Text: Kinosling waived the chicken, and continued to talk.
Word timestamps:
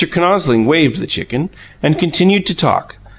Kinosling 0.07 0.65
waived 0.65 0.97
the 0.99 1.05
chicken, 1.05 1.51
and 1.83 1.99
continued 1.99 2.47
to 2.47 2.55
talk. 2.55 2.97